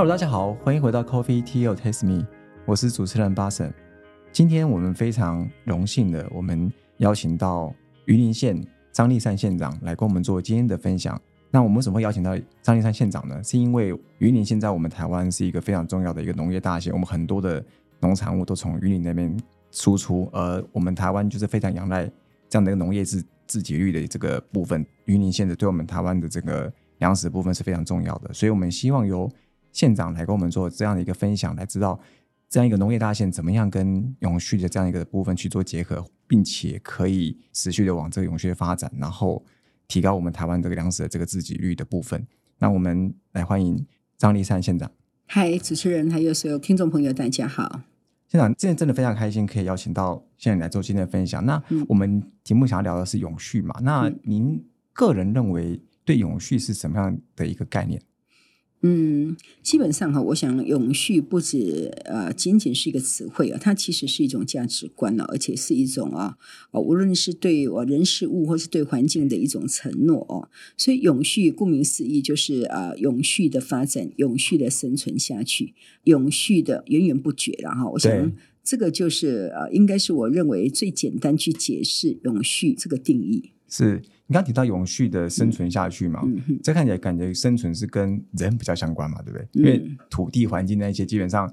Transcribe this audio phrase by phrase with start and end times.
[0.00, 2.26] Hello，大家好，欢迎回到 Coffee Tea or Taste Me，
[2.64, 3.70] 我是主持人巴神。
[4.32, 7.70] 今天我们非常荣幸的，我们邀请到
[8.06, 8.58] 云林县
[8.92, 11.20] 张立善县长来跟我们做今天的分享。
[11.50, 13.44] 那我们为什么会邀请到张立善县长呢？
[13.44, 17.62] 是因为云林现在我们台湾是一个非常重要的一个农业大县，我们很多的
[18.00, 19.38] 农产物都从云林那边
[19.70, 22.10] 输出，而我们台湾就是非常仰赖
[22.48, 24.82] 这样的一个农业自自给率的这个部分。
[25.04, 29.30] 云林县的对我们台湾的这个粮食部分是非常重要的，所以我们希望由
[29.72, 31.98] 县长来跟我们做这样的一个分享，来知道
[32.48, 39.44] 这样一个农业大县怎么样跟永续的这样一个部分去做结合，并且可以持续的往这个永续的发展，然后
[39.88, 42.26] 提高我们台湾这个粮食的这个自给率的部分。
[42.58, 43.86] 那我们来欢迎
[44.18, 44.90] 张立善县长。
[45.26, 47.82] 嗨，主持人还有所有听众朋友，大家好。
[48.28, 51.44] 县长，今天真的非常开心，可以邀请到县长来做今天的分享。
[51.46, 53.74] 那我们题目想要聊的是永续嘛？
[53.82, 58.00] 那您个人认为对永续是什么样的一个概念？
[58.82, 66.38] 嗯，基本上哈，我想永续不止呃仅仅是一个词汇啊，它其实是一种价值观了，而且是一种啊，
[66.72, 70.48] 无论是对我人事物或是对环境的一种承诺哦。
[70.78, 78.32] 所以永续顾名思义就是啊，永续的发展，永续的生存下去，永续的源源不绝然后我想
[78.64, 83.50] 这个就是呃，应该是我认为最简单去解释永续这个定义。
[83.70, 86.22] 是你刚提到永续的生存下去嘛？
[86.62, 89.48] 这看起来感觉生存是跟人比较相关嘛，对不对？
[89.52, 91.50] 因为土地环境那些基本上，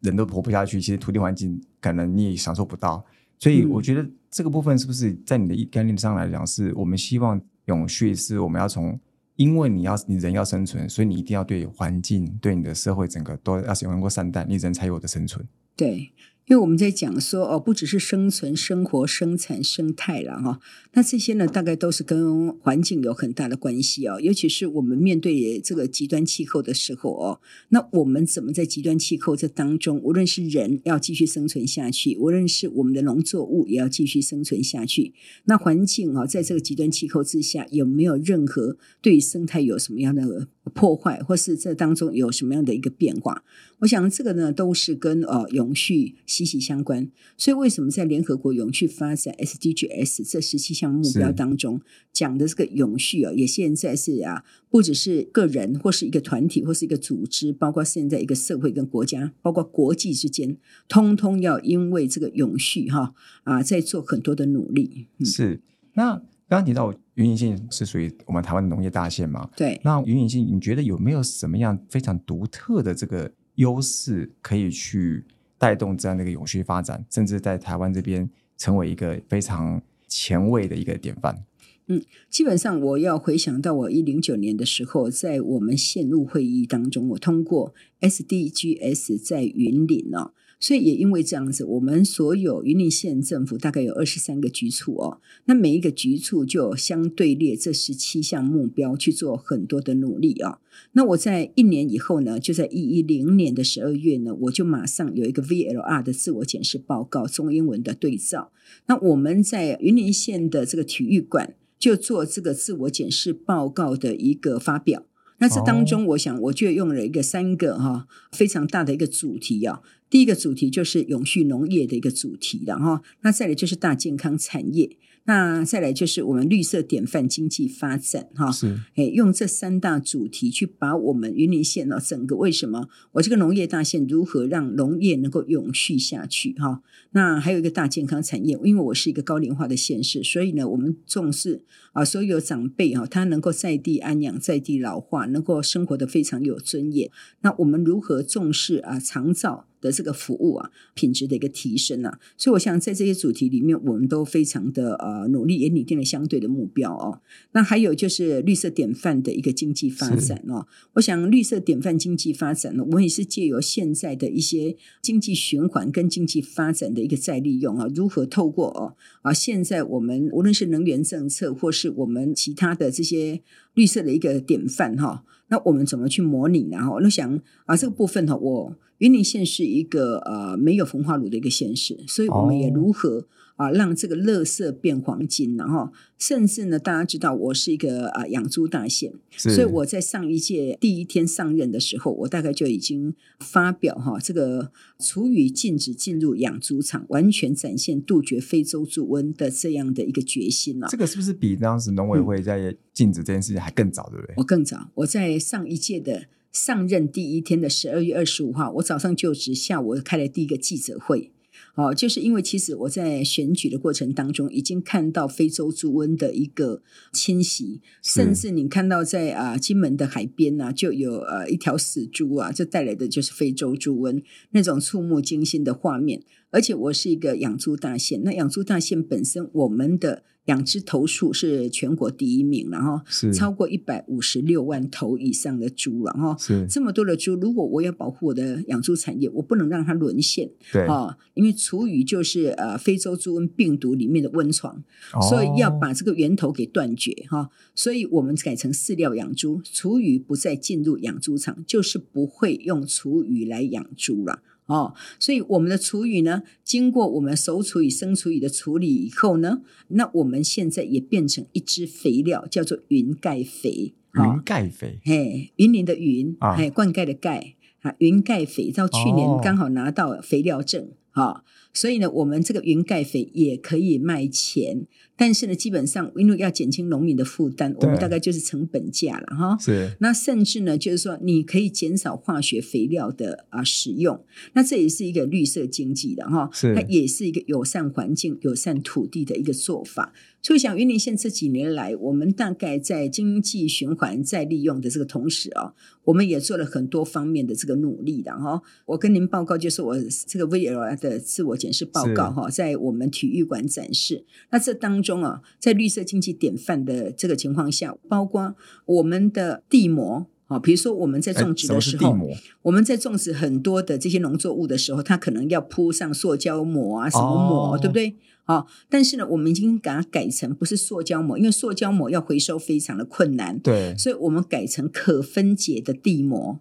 [0.00, 3.04] 人都活不下去，其实土地环境可能你也享受不到。
[3.38, 8.98] 所以我觉得这个部分是不是在你的概念上来讲，是我们希望永续是我们要从，
[9.36, 15.46] 因为你要你人要生存，所以你一定要对环境、对你的社会整个都要能够善待，你人才有的生存。
[15.76, 16.12] 对。
[16.46, 20.60] 因为我们在讲说哦，不只是生存、生活、生产、生态了哈，
[20.92, 24.20] 那这些呢，大概都是跟环境有很大的关系哦。
[24.20, 43.42] 尤其是我们面对这个极端气候的时候哦，那我们怎么在极端气候这当中，无论是人要继续生存下去，无论是我们的农作物也要继续生存下去，那环境啊，在这个极端气候之下，有没有任何对生态有什么样的破坏，或是这当中有什么样的一个变化？
[43.80, 47.10] 我想这个呢，都是跟呃永续息息相关。
[47.36, 51.80] 所以为什么在联合国永续发展 SDGs 这十七项目标当中
[52.12, 60.56] 讲的这个永续啊，也现在是啊，不只是个人或是一个团体或是一个组织，包括现在一个社会跟国家，包括国际之间，
[60.88, 65.08] 通通要因为这个永续哈啊，在做很多的努力。
[65.24, 65.60] 是
[65.94, 69.48] 那刚刚提到云林县是属于我们台湾农业大县嘛？
[69.56, 69.80] 对。
[69.82, 73.32] 那云林县，你觉得有没有什么样非常独特的这个？
[73.56, 75.26] 优势可以去
[75.58, 81.44] 带动这样的一个永续发展，甚至在台湾这边成为一个非常前卫的一个典范。
[81.88, 90.32] 嗯，基本上我要回想到我一零九年的时候，在我们线路会议当中，我通过 SDGs 在云林呢。
[90.62, 100.60] 所以也因为这样子，我们所有云林县政府大概有二十三个局处哦，那每一个局处就相对列这十七项目标去做很多的努力啊。
[100.92, 108.52] 那我在一年以后呢，就在一一零年的十二月呢，我就马上有一个 VLR 的自我检视报告，中英文的对照。
[108.86, 115.04] 那我们在云林县的这个体育馆就做这个自我检视报告的一个发表。
[115.42, 119.82] 那这当中，我想我就用了一个三个哈非常大的一个主题啊。
[120.08, 124.96] 第一个主题就是永续农业的一个主题，然后那再来就是大健康产业。
[125.24, 136.82] 那再来就是我们绿色典范经济发展，哈，是，哎，用这三大主题去把我们云林县呢整个为什么我这个农业大县如何让农业能够永续下去，哈，
[137.12, 147.10] 那还有一个大健康产业，因为我是一个高龄化的县市，所以呢，我们重视啊，所有长辈啊，他能够在地安养，在地老化，能够生活的非常有尊严。
[147.42, 149.68] 那我们如何重视啊，长照？
[149.82, 157.20] 的这个服务啊，品质的一个提升啊，所以我想在这些主题里面，我们都非常的呃努力，也拟定了相对的目标哦。
[157.52, 160.66] 那还有就是绿色典范的一个经济发展哦。
[160.94, 173.42] 我想绿色典范经济发展呢，我也是借由现在的一些经济循环跟经济发展的一个再利用啊，如何透过哦啊，现在我们无论是能源政策或是我们其他的这些
[173.74, 175.24] 绿色的一个典范哈。
[175.48, 176.68] 那我们怎么去模拟？
[176.70, 183.26] 然后我想啊，这个部分哈，我云林县是一个呃没有焚化炉的一个县市，所以我们也如何？
[183.56, 200.88] 啊，让这个垃圾变黄金，然后甚至呢，大家知道我是一个啊养猪大县，所以我在上一届第一天上任的时候，我大概就已经发表哈这个厨余禁止进入养猪场，完全展现杜绝非洲猪瘟的这样的一个决心了。
[200.90, 204.34] 这个是不是比当时农委会在禁止这件事情还更早，对不对？
[204.38, 206.24] 我更早，我在上一届的。
[206.52, 211.32] 上任第一天的十二月二十五号，我早上就职，下午开了第一个记者会。
[211.74, 216.82] 哦，就是因为其实我在选举的过程当中，已经看到非洲猪瘟的一个
[217.12, 226.22] 侵袭，甚至你看到在啊金门的海边呢，就有呃一条死猪啊，这带来的就是非洲猪瘟那种触目惊心的画面。
[226.52, 230.22] 而且我是一个养猪大县，那养猪大县本身我们的。
[230.46, 233.00] 养殖头数是全国第一名，然后
[233.32, 236.36] 超过一百五十六万头以上的猪了哈。
[236.36, 240.50] 是这么多的猪，如果我要保护我的养猪产业，我不能让它沦陷。
[240.72, 244.82] 对啊，因为厨余就是呃非洲猪瘟病毒里面的温床，
[245.30, 247.48] 所以要把这个源头给断绝哈。
[247.76, 254.42] 所以我们改成饲料养猪，厨余不再进入养猪场，就是不会用厨余来养猪了。
[254.72, 263.94] 哦，所以我们的厨余呢，经过我们熟厨余、生厨余的处理以后呢，那我们现在也变成一支肥料，叫做云盖肥。
[264.14, 271.44] 云盖肥，嘿，云林的云，嘿，灌溉的盖啊，云盖肥到去年刚好拿到肥料证，哈。
[271.74, 274.86] 所以呢，我们这个云盖肥也可以卖钱，
[275.22, 279.56] 但是呢，基本上因为要减轻农民的负担，我们大概就是成本价了哈。
[279.60, 279.92] 是。
[280.00, 284.20] 那甚至呢，就是说你可以减少化学肥料的啊使用，
[284.54, 286.50] 那这也是一个绿色经济的哈。
[286.52, 286.74] 是。
[286.74, 290.12] 它也是一个友善环境、友善土地的一个做法。
[290.44, 295.72] 所以，想云林县这几年来，我们大概在经济循环再利用的这个同时啊，
[296.02, 298.60] 我们也做了很多方面的这个努力的哈。
[298.86, 299.96] 我跟您报告，就是我
[300.26, 304.24] 这个 VL 的自我检视报告哈，在我们体育馆展示。
[304.50, 308.54] 那这当中啊，在绿色经济典范的这个情况下，包括
[308.86, 312.16] 我们的地膜啊，比如说我们在种植的时候，
[312.62, 318.16] 我们在种植很多的这些农作物的时候，它可能要铺上塑胶膜啊，什么膜，对不对？
[318.44, 326.58] 好，但是呢，我们已经给它改成不是塑胶膜，因为塑胶膜要回收非常的困难，对，所以我们改成可分解的地膜，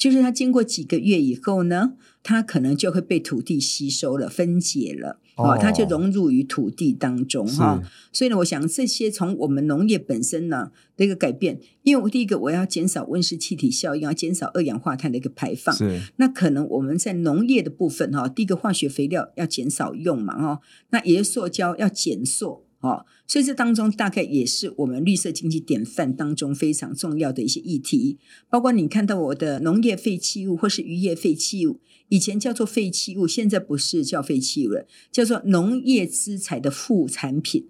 [0.00, 1.92] 就是它经过几个月以后呢。
[2.22, 7.82] 它可能就会被土地吸收了、分解了，哦，它就融入于土地当中哈。
[8.12, 15.74] 所以呢，我想这些从我们农业本身呢的一个改变，因为我第一个我要减少温室气体效应，要减少二氧化碳的一个排放。
[15.74, 20.60] 是，那可能我们在农业的部分哈，第一个化学肥料要减少用嘛哈，
[20.90, 22.66] 那也是塑胶要减塑。
[22.80, 28.18] 哦，所以这当中大概也是我们绿色经济典范当中非常重要的一些议题，
[28.48, 31.78] 包括你看到我的农业废弃物或是渔业废弃物，
[32.08, 37.68] 以前叫做废弃物，现在不是叫废弃物了，叫做农业资材的副产品，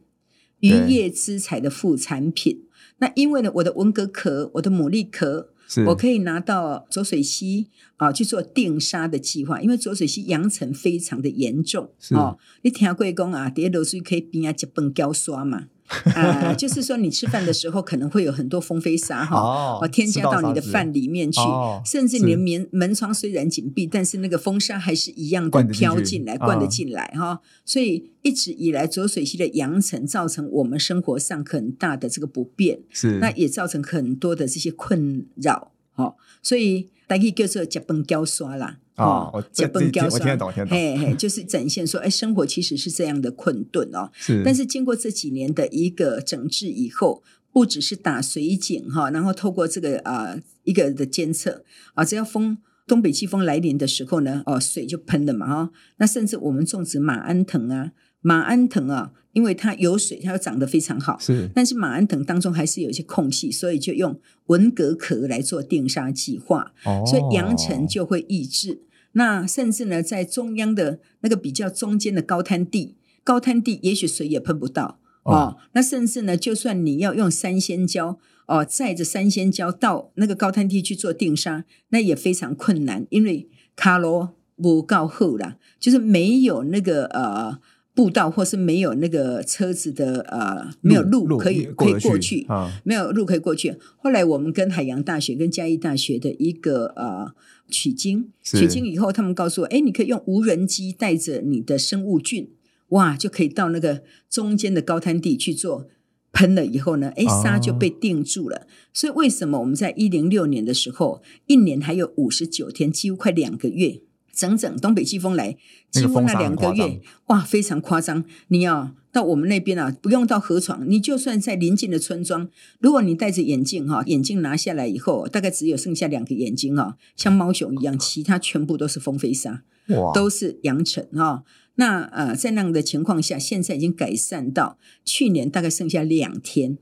[0.60, 2.66] 渔业资材的副产品。
[2.98, 5.50] 那因为呢，我的文革壳，我的牡蛎壳。
[5.86, 12.38] 我可以拿到浊水溪啊去做定沙的计划，因为浊水溪扬尘非常的严重哦。
[12.62, 15.66] 你听过讲啊，跌落水可以边啊一本胶刷嘛。
[16.14, 19.36] 啊，就是说你吃饭的时候可能会有很多风飞沙哈，
[19.80, 21.40] 哦，添加到你的饭里面去，
[21.84, 27.40] 甚至你的门门窗虽然紧闭，但是那个风沙还是一样的飘进来，灌得进来哈。
[27.64, 36.14] 所以一直以来浊水溪的扬尘造成我们生活上很大的这个不便，是那也造成很多的这些困扰哈。
[36.42, 38.78] 所以大家叫做脚崩胶刷啦。
[39.00, 40.76] 啊，我这本胶听得懂，听得懂。
[40.76, 44.10] 嘿嘿，就是展现说，哎，生活其实是这样的困顿哦。
[44.14, 44.42] 是。
[44.44, 55.70] 但是经过这几年的一个整治以后，不只是打水井哈，然后透过这个啊一个的监测啊，只要风东北季风来临的时候呢，哦，水就喷了嘛哈。
[55.96, 59.12] 那甚至我们种植马鞍藤啊，马鞍藤啊。
[59.32, 61.16] 因为它有水，它又长得非常好。
[61.20, 66.72] 是，但是马鞍藤当中还是有一些空隙，所以就用文革壳来做定沙计划。
[66.84, 68.80] 哦，所以扬尘就会抑制。
[69.12, 74.98] 那甚至呢，在中央的那个比较中间的高滩地，高滩地也许水也喷不到。
[75.24, 87.58] 哦，那甚至呢，就算你要用三仙胶哦，载着三仙胶到那个高滩地去做定沙，那也非常困难，因为卡罗不够厚啦，就是没有那个呃。
[87.92, 93.76] 步道或是没有那个车子的呃，没有路可以可以过去啊，没有路可以过去。
[93.98, 97.32] 后来我们跟海洋大学、跟嘉义大学的一个呃
[97.70, 102.50] 取经，取经以后，他们告诉我，哎，你可以用无人机带着你的生物菌，
[102.88, 105.86] 哇，就可以到那个中间的高滩地去做
[106.32, 108.66] 喷了以后呢，哎，沙就被定住了。
[108.92, 114.00] 所以为什么我们在一零六年的时候，一年还有五十九天，几乎快两个月。
[114.32, 115.58] 整整东北季风来，
[115.90, 118.24] 几乎那两个月，哇，非常夸张。
[118.48, 122.48] 你要到我们那边啊，不用到河床，你就算在邻近的村庄，
[122.78, 131.42] 如果你戴着眼镜哈，眼镜拿下来以后，大概只有剩下两个眼睛啊，像猫熊一样，其他全部都是风飞沙，哇，都是扬尘哈。
[131.76, 136.78] 那呃，在那样的情况下，现在已经改善到去年大概剩下两天。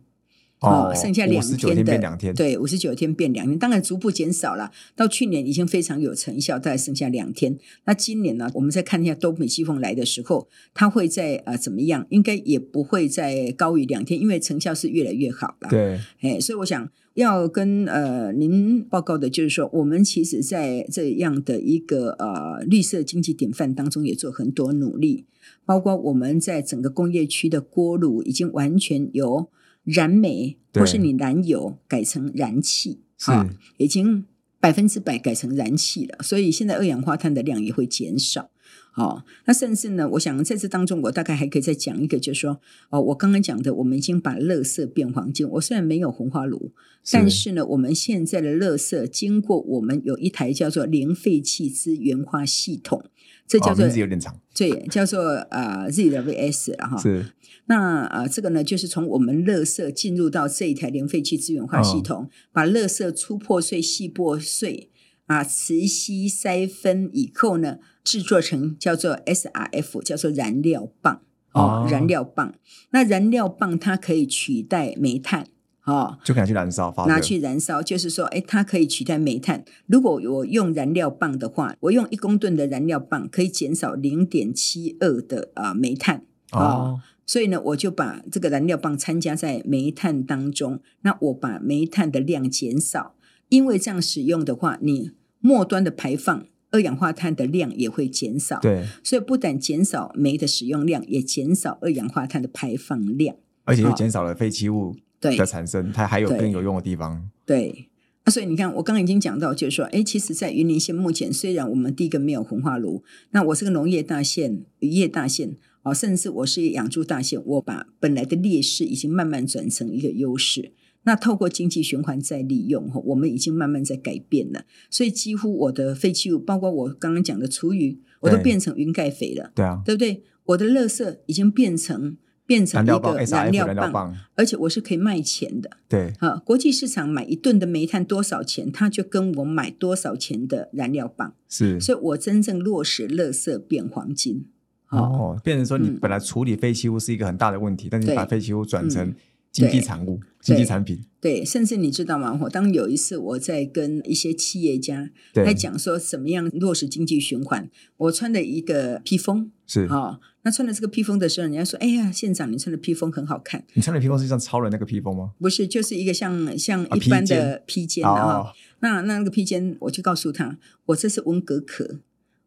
[0.61, 4.73] 哦，剩下两天的，对，五十九天变两天，当然逐步减少了。
[4.97, 7.57] 到去年已经非常有成效，大概剩下两天。
[7.85, 12.05] 那今年呢，我们再看一下东北季风来的时候，它会在呃怎么样？
[12.11, 15.69] 应该也不会再高于两天，因为成效是越来越好了。
[15.71, 25.25] 对，哎，所以我想要跟呃您报告的就是说，我们其实在这样的一个呃绿色经济典范当中，也做很多努力，
[25.65, 29.49] 包括我们在整个工业区的锅炉已经完全由
[29.89, 34.25] 燃煤或是你燃油改成燃气，是啊已经
[34.61, 38.51] 百分之百改成燃气了，所以现在二氧化碳的量也会减少。
[38.97, 45.49] 哦，那甚至呢，我想在这当中，我大概还可以再讲一个，就是说，哦，我刚刚讲的，我们已经把垃圾变黄金。
[45.49, 46.73] 我虽然没有红花炉，
[47.13, 53.05] 但是呢，我们现在的垃圾经过我们有一台叫做零废弃资源化系统，
[53.49, 56.97] 这叫哦做、名字有点长，对，叫做呃 ZWS 了哈。
[56.99, 57.25] 是。
[57.65, 64.91] 那呃，这个呢，就是从我们垃圾进入到这一台零废弃资源化系统，把垃圾粗破碎、细破碎
[65.27, 71.23] 啊，磁吸筛分以后呢，制作成叫做 SRF，叫做燃料棒。
[71.53, 71.89] 哦，哦。
[71.91, 72.55] 燃料棒。
[72.91, 75.47] 那燃料棒它可以取代煤炭
[75.89, 79.65] 哦，就可以拿去燃烧，发拿去燃烧，就是说，哎，它可以取代煤炭。
[79.87, 86.25] 如果我用燃料棒的话，我用一公吨的燃料棒可以减少零点七二的啊、呃煤炭。
[86.53, 93.15] 哦，所以呢，我就把这个燃料棒参加在煤炭当中，那我把煤炭的量减少，
[93.49, 103.37] 因为这样使用的话，你末端的排放二氧化碳的量也会减少。，对，所以不但减少煤的使用量，也减少二氧化碳的排放量。
[103.65, 107.89] 而且又哦减少了废弃物对的产生，它还有更有用的地方，对。
[108.25, 120.73] 啊，所以你看，我刚刚已经讲到，就是说，哎，其实，在云林县目前，虽然我们第一个没有焚化炉，那我是个农业大县、渔业大县，哦，甚至我是养猪大县，我把本来的劣势已经慢慢转成一个优势。
[121.05, 124.67] 那透过经济循环再利用，我们已经慢慢在改变了。
[124.91, 130.23] 所以几乎我的废弃物，包括我刚刚讲的厨余，我都对变成云盖肥了，对啊，对不对？
[130.45, 132.19] 我的垃圾已经变成
[132.49, 135.69] 变成一个燃料棒，而且我是可以卖钱的。
[135.87, 141.79] 对，啊，国际市场买一吨的煤炭多少钱，他就跟我买多少钱的燃料棒，是。
[141.79, 144.47] 所以我真正落实垃圾变黄金。
[144.89, 145.99] 哦，哦，变成说你嗯。
[146.01, 149.15] 本来处理废弃物是一个很大的问题，但是你把废弃物转成嗯
[149.59, 152.39] 经济对产物、经济产品，对，甚至你知道吗？
[152.43, 159.87] 我当有一次我在跟一些企业家在讲说怎么样落实经济循环，我穿的一个披风，是。
[159.87, 163.65] 哦，那穿的这个披风的时候，人家说：“哎呀，县长，你穿的披风很好看。
[163.75, 168.53] 你穿的披风是像超人那个披风吗？”不是，就是一个像像啊一般的披肩啊。
[168.81, 171.99] 那那那个披肩，我就告诉他，我这是文革壳，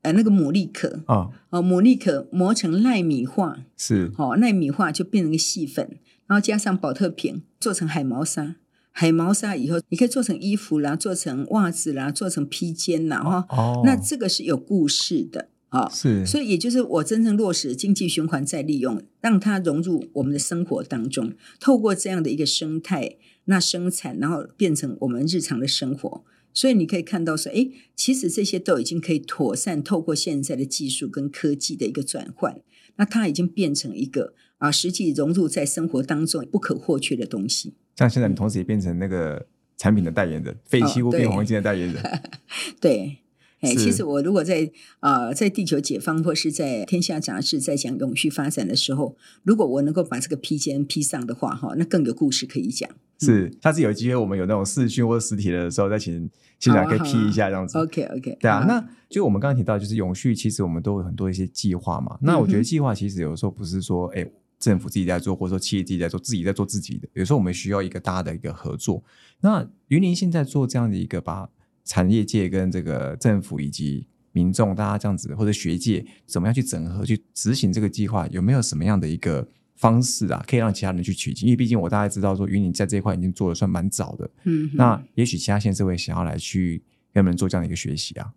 [0.02, 5.98] 呃，那个牡蛎壳，啊，哦，牡蛎壳磨成纳米化，是哦，纳米化就变成一个细粉，
[6.32, 8.56] 然后加上保特瓶，做成海毛纱。
[8.94, 26.24] 海毛纱以后，你可以做成衣服啦，做成袜子啦，做成披肩啦，哈、哦，那这个是有故事的，哦，是所以也就是我真正落实经济循环再利用，让它融入我们的生活当中，透过这样的一个生态，那生产，然后变成我们日常的生活。
[26.54, 32.62] 所以你可以看到说，诶，其实这些都已经可以妥善透过现在的技术跟科技的一个转换，
[32.96, 37.74] 那它已经变成一个啊，实际融入在生活当中不可或缺的东西。
[37.96, 42.22] 像现在你同时也变成那个产品的代言人，废弃物对变黄金的代言人，
[42.80, 43.18] 对，
[43.62, 52.88] 哎，其实我如果在呃在地球解放或是在天下杂志在讲永续发展的时候，如果我能够把这个披肩披上的话，哈，那更有故事可以讲。
[53.20, 57.78] 是下次有机会我们有那种视讯或者实体的时候，再请现场可以好啊 P 一下这样子。
[57.78, 62.18] OK OK，对啊，那就我们刚刚提到，就是永续，其实我们都有很多一些计划嘛。
[62.22, 64.28] 那我觉得计划其实有时候不是说，哎、
[64.62, 67.10] 政府自己在做，或者说企业自己在做，自己在做自己的。
[67.14, 69.04] 有时候我们需要一个大的一个合作。
[69.42, 71.50] 那云林现在做这样的一个，把
[71.84, 81.48] 产业界跟这个政府以及民众大家这样子，或者学界怎么样去整合去执行这个计划，有没有什么样的一个方式啊，可以让其他人去取经？
[81.48, 84.30] 因为毕竟我大概知道说，云林在这一块已经做的算蛮早的。
[84.44, 88.32] 嗯哼，那也许其他县市会想要来去跟我们做这样的一个学习啊。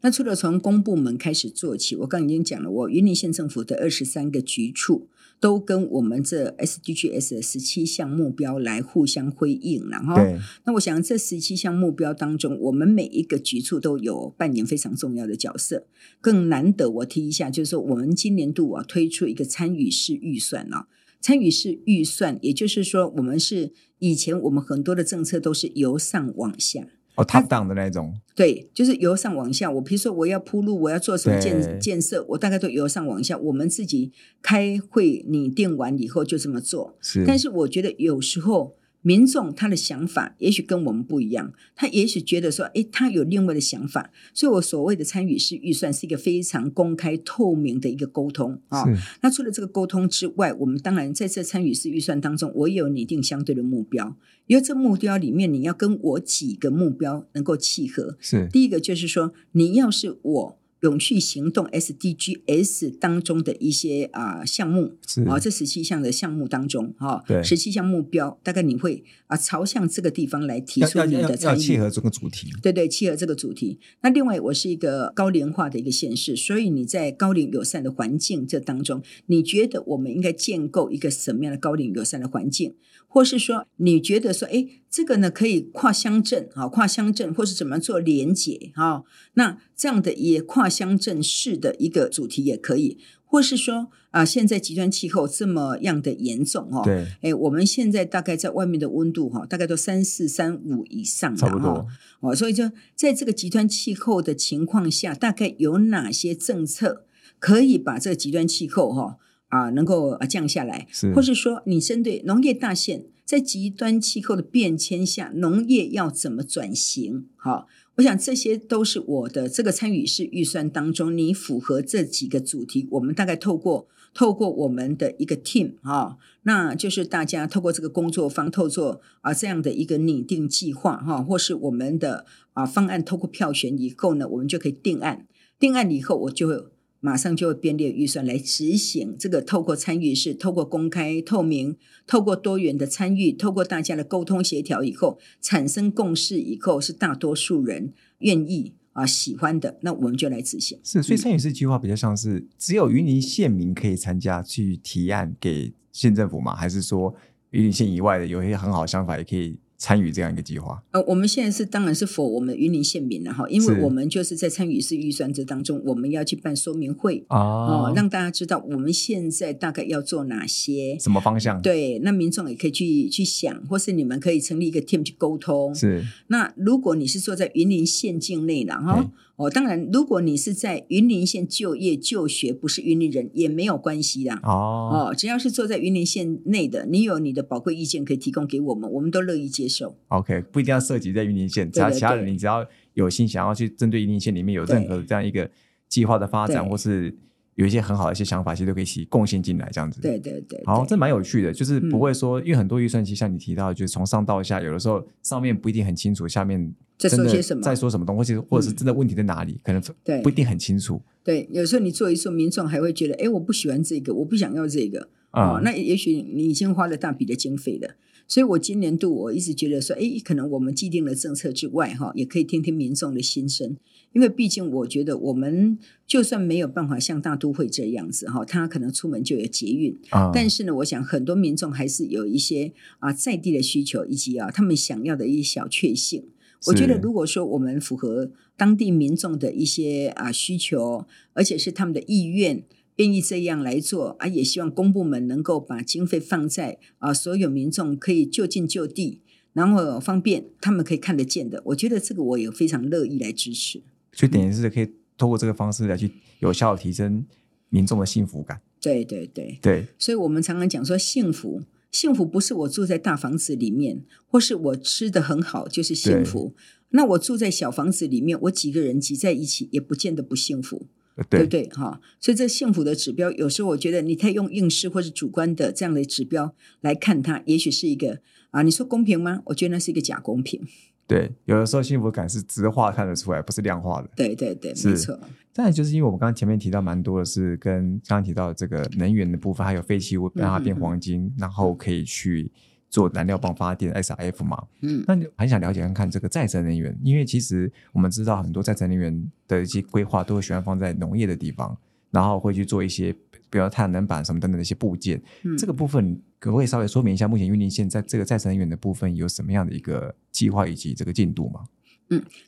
[0.00, 5.08] 那除了从公部门开始做起，我刚刚已经讲了，我云林县政府的二十三个局处
[5.40, 10.16] 都跟我们这 SDGs 的十七项目标来互相辉映然后。
[10.64, 15.86] 那我想这十七项目标当中，我们每一个局处都有扮演非常重要的角色。
[16.20, 20.86] 更难得，我提一下，就是说我们今年度啊推出一个参与式预算啊，
[21.20, 26.86] 参与式预算，也就是说，我们是以前我们很多的政策都是由上往下。
[27.20, 29.70] 哦，top down 的那种，对，就是由上往下。
[29.70, 33.36] 我比如说我要铺路，我要做什么建建设，我大概都由上往下。
[33.36, 36.96] 我们自己开会拟定完以后就这么做。
[37.00, 48.84] 是，但是我觉得有时候民众他的想法也许跟我们不一样，他也许觉得说，诶，他有另外的想法，所以我所谓的参与式预算是一个非常公开透明的一个沟通啊。
[48.84, 54.16] 是那除了这个沟通之外，我们当然在这参与式预算当中，我也有拟定相对的目标，
[54.46, 58.16] 因为这目标里面你要跟我几个目标能够契合。
[58.20, 65.22] 是第一个就是说，你要是我永续行动 SDGs 当中的一些啊、项目，是。
[65.24, 67.42] 啊、这十七项的项目当中，哈、对。
[67.42, 71.60] 十七项目标，大概你会啊、朝向这个地方来提出你的参与。
[71.60, 73.78] 契合这个主题，对对，契合这个主题。
[74.02, 82.74] 那另外，我是一个高龄化的一个县市，所以你在高龄友善的环境这当中，你觉得我们应该建构一个什么样的高龄友善的环境？
[83.06, 89.02] 或是说，你觉得说，哎，这个呢可以跨乡镇啊，跨乡镇，或是怎么做连结啊？
[89.34, 92.98] 那这样的也跨乡镇市的一个主题也可以，
[93.30, 101.86] 或是说啊，现在极端气候这么样的严重哦，对，哎，我们现在大概在外面的温度哈，大概都三四三五以上了哈差不多。
[102.18, 107.04] 哦，所以就在这个极端气候的情况下，大概有哪些政策
[107.38, 117.28] 可以把这个极端气候哈啊能够啊降下来，是或是说你针对农业大县在极端气候的变迁下，农业要怎么转型？
[117.36, 117.68] 好、
[118.00, 135.26] 我想这些都是我的这个参与式预算当中，你符合这几个主题，我们大概透过透过我们的一个 team 哈、那就是大家透过这个工作方，透过啊这样的一个拟定计划哈、或是我们的啊方案，透过票选以后呢，我们就可以定案。
[135.58, 136.54] 定案以后，我就会
[137.00, 139.40] 马上就会编列预算来执行这个。
[139.42, 141.76] 透过参与式，透过公开透明，
[142.06, 150.78] 透过多元的参与，透过大家的沟通协调以后，产生共识以后，是大多数人愿意啊喜欢的，那我们就来执行。
[150.84, 156.54] 是，所以参与式计划比较像是只有云林县民可以参加去提案给县政府吗？
[156.54, 157.14] 还是说
[157.50, 160.82] 云林县以外的有一些很好的想法也可以参与这样一个计划？
[160.90, 170.98] 呃，我们现在是当然是否我们云林县民了哈，因为我们就是在参与式预算这当中，我们要去办说明会哦哦，让大家知道我们现在大概要做哪些。
[171.00, 175.74] 什么方向？，对，那民众也可以去去想，或是你们可以成立一个 team 去沟通。
[175.74, 184.38] 是那如果你是坐在云林县境内了嗯哈，哦，当然，如果你是在云林县就业就学，不是云林人也没有关系啦。
[184.42, 189.96] 哦，哦，只要是坐在云林县内的，你有你的宝贵意见可以提供给我们，我们都乐意接受。
[190.08, 195.48] OK，不一定要涉及在云林县，只要对对其他人你只要有心想要去针对云林县里面有任何这样一个
[195.88, 197.16] 计划的发展，或是
[197.54, 200.00] 有一些很好的一些想法，其实都可以一起贡献进来，这样子。
[200.00, 211.00] 对对对，好，对这蛮有趣的，就是不嗯会说，因为很多预算其实像你提到，就是从上到下，有的时候上面不一定很清楚，下面在说些什么在说什么东西，或者是真的问题在哪里，可能对不一定很清楚。
[211.22, 215.08] 对，有时候你做一做，民众还会觉得，哎，我不喜欢这个，我不想要这个。
[215.30, 217.94] 啊、哦，那也许你已经花了大笔的经费了。
[218.30, 223.76] 所以我今年度我一直觉得说，哎，可能我们既定的政策之外，哈，也可以听听民众的心声，
[224.12, 236.28] 因为毕竟我觉得我们就算没有办法像大都会这样子，哈，他可能出门就有捷运，啊，但是呢，我想很多民众还是有一些啊在地的需求，以及啊他们想要的一些小确幸。
[236.66, 242.62] 我觉得，如果说我们符合当地民众的一些啊需求，而且是他们的意愿，
[243.00, 249.22] 愿意这样来做啊，也希望公部门能够把经费放在啊所有民众可以就近就地，
[249.54, 251.62] 然后方便他们可以看得见的。
[251.64, 253.80] 我觉得这个我也非常乐意来支持。
[254.12, 256.10] 所以等于是可以透过这个方式来去
[256.40, 257.24] 有效提升
[257.70, 258.60] 民众的幸福感。
[258.82, 261.62] 对对对，对，所以我们常常讲说幸福。
[261.90, 266.54] 幸福不是我住在大房子里面，或是我吃的很好就是幸福。
[266.90, 270.86] 那我住在小房子里面，我几个人挤在一起，也不见得不幸福。
[271.20, 271.76] 呃对对不对？
[271.76, 279.42] 哈，所以这幸福的指标，有时候我觉得你太用应试或是主观的这样的指标来看它，也许是一个啊，你说公平吗？
[279.44, 280.60] 我觉得那是一个假公平。
[281.06, 284.08] 对，有的时候幸福感是直化看得出来，不是量化的。
[284.16, 285.18] 对对对，是没错。
[285.52, 292.50] 再来就是因为我们刚刚前面提到蛮多的是跟刚刚提到的这个能源的部分，还有废弃物让它变黄金，然后可以去
[292.90, 294.62] 做燃料棒发电 SRF 嘛。
[294.82, 301.74] 嗯，那你很想了解看看这个再生能源，因为其实我们知道很多再生能源的一些规划都会喜欢放在农业的地方，
[302.10, 303.12] 然后会去做一些
[303.48, 305.22] 比如太阳能板什么等等的一些部件。
[305.44, 311.64] 嗯这个部分可不可以稍微说明一下，目前云林县在这个再生能源的部分有什么样的一个计划以及这个进度吗？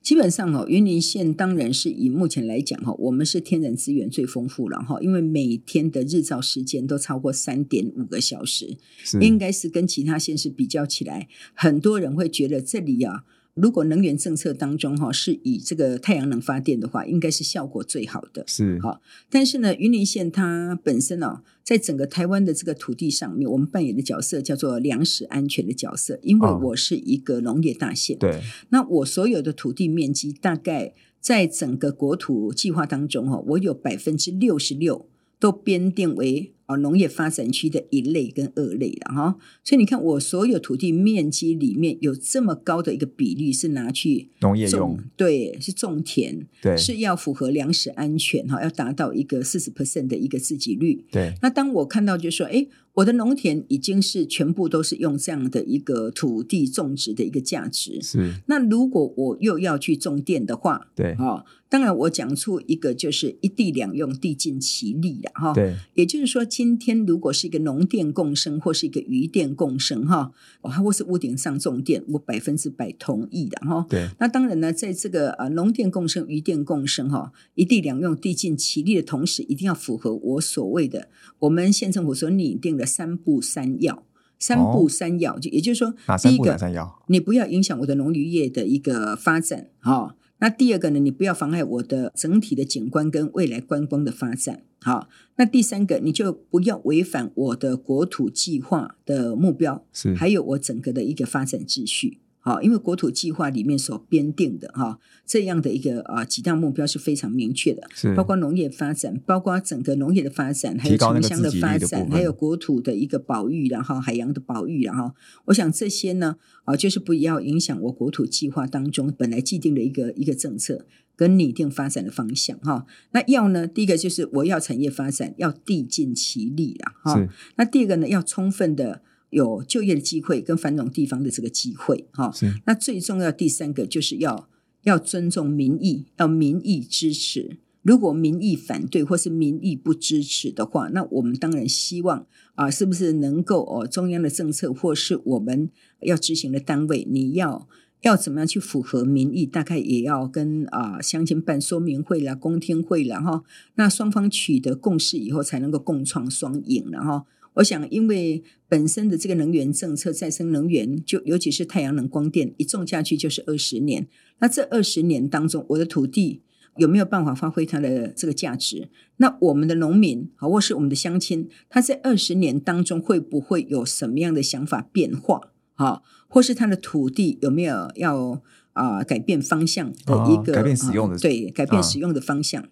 [0.02, 8.76] 基本上哦，云林县当然是以目前来讲哈，我们是天然资源最丰富了哈，因为每天的日照时间都超过三点五个小时，
[9.20, 18.42] 应该是跟其他县市比较起来，很多人会觉得这里啊如果能源政策当中哈是以这个太阳能发电的话，应该是效果最好的。
[18.46, 28.16] 是好，但是呢，云林县它本身哦，在整个台湾的这个土地上面，我们扮演的角色叫做粮食安全的角色，因为哦我是一个农业大县。
[28.18, 35.06] 对，那我所有的土地面积大概在整个国土计划当中哈，我有百分之六十六
[35.38, 39.36] 都编定为啊农业发展区的一类跟二类了哈。
[39.64, 51.04] 所以你看，我所有土地面积里面有这么高的一个比例是拿去农业用种，，对，是种田，对是要符合粮食安全哈，要达到一个四十 percent 的一个自给率。
[51.10, 58.00] 对，那当我看到就说，哎，我的农田已经是全部都是用这样的一个土地种植的一个价值。
[58.02, 65.54] 是，那如果我又要去种电的话，对，哦，当然我讲出一个就是一地两用，地尽其力了哈。
[65.54, 73.86] 对，也就是说，今天如果是一个农电共生，或是一个渔电共生哈，哦，或是屋顶上种电，我百分之百同意的哈。
[73.88, 81.08] 对，那当然呢，在这个呃农电共生、渔电共生哈，一地两用、地尽其力的同时，一定要符合我所谓的
[81.40, 84.04] 我们县政府所拟定的三不三要。
[84.38, 86.58] 三不三要，就也就是说第一个？
[87.06, 102.18] 你不要影响我的农渔业的一个发展，哈、那第二个呢，你不要妨碍我的整体的景观跟未来观光的发展，好、那第三个，你就不要违反我的国土计划的目标，是，还有我整个的一个发展秩序。
[102.44, 122.86] 好，因为国土计划里面所编定的哈这样的一个啊几大目标是非常明确的，是，包括农业发展，包括整个农业的发展，还有城乡的发展，还有国土的一个保育，然后海洋的保育，然后我想这些呢，啊，就是不要影响我国土计划当中本来既定的一个一个政策跟拟定发展的方向哈。
[123.12, 127.28] 那要呢，第一个就是我要产业发展，要地尽其力啦哈。
[127.54, 129.00] 那第二个呢，要充分的
[129.32, 132.30] 有就业的机会跟繁荣地方的这个机会哈。
[132.30, 134.46] 是，那最重要第三个就是要
[134.82, 137.56] 要尊重民意，要民意支持。
[137.80, 147.66] 如果民意反对或是民意不支持的话，那我们当然希望啊、是不是能够哦中央的政策或是我们要执行的单位，你要
[148.02, 149.46] 要怎么样去符合民意？
[149.46, 153.42] 大概也要跟啊、乡亲办说明会啦、公听会啦哈。
[153.76, 157.22] 那双方取得共识以后，才能够共创双赢然后。
[157.54, 164.08] 我想，因为本身的这个能源政策，再生能源，就尤其是太阳能光电，一种下去就是二十年。
[164.38, 166.42] 那这二十年当中，我的土地
[166.78, 168.88] 有没有办法发挥它的这个价值？
[169.18, 175.52] 那我们的农民，好，或是我们的乡亲，他在二十年当中会不会有什么样的想法变化？
[175.74, 182.66] 好，或是他的土地有没有要啊、改变方向的一个、哦改变使用的啊对，改变啊使用的方向。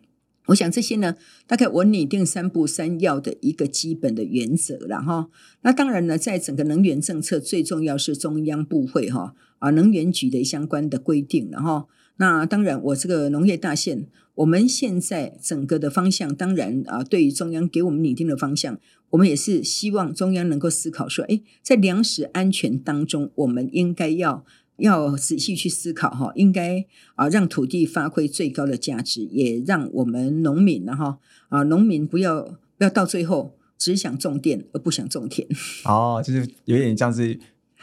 [0.51, 5.29] 我想这些呢，大概我拟定三不三要的一个基本的原则了哈。
[5.63, 18.79] 那当然呢，在整个能源政策最重要是中央部会哈啊能源局的相关的规定然后那当然我这个农业大县，我们现在整个的方向，当然啊，对于中央给我们拟定的方向，
[19.11, 24.45] 我们也是希望中央能够思考说，哎，在粮食安全当中，我们应该要。
[24.81, 31.17] 要仔细去思考哈，应该啊让土地发挥最高的价值，也让我们农民然后
[31.49, 32.43] 啊农民不要
[32.77, 35.47] 不要到最后只想种电而不想种田。
[35.85, 37.39] 哦，就是有点像是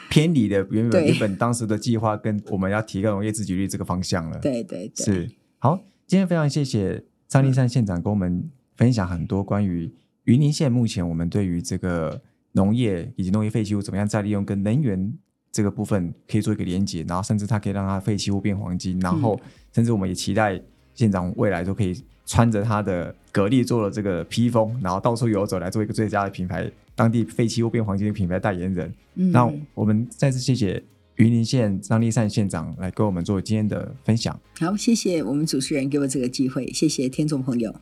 [0.10, 4.40] 偏离的原本对原本当时的计划跟我们要提高农业自给率这个方向了。
[4.40, 9.92] 对对对，是好，今天非常谢谢张立山县长跟我们分享很多关于
[10.26, 12.22] 云林县目前我们对于这个
[12.54, 15.14] 农业以及农业废弃物怎么样再利用跟能源
[15.58, 19.40] 这个部分可以做一个连接，然后甚至它可以让它废弃物变黄金，然后
[19.74, 20.62] 甚至我们也期待
[20.94, 28.94] 县长未来都可以穿着他的格力做了这个披风，然后到处游走来做一个最佳的品牌当地废弃物变黄金的品牌代言人。
[29.16, 30.84] 嗯那我们再次谢谢
[31.16, 34.40] 云林县张立善县长来跟我们做今天的分享。
[34.60, 37.74] 好，谢谢我们主持人给我这个机会，谢谢听众朋友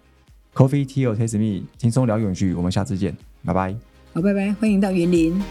[0.54, 3.76] ，Coffee Tea or Taste Me，轻松聊永续，我们下次见，拜拜。
[4.14, 5.42] 好，拜拜，欢迎到云林。